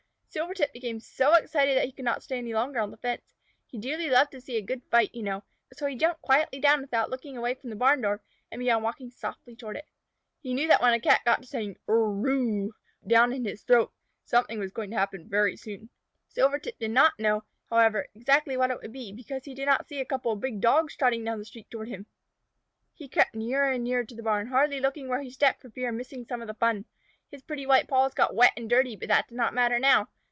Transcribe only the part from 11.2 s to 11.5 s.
got to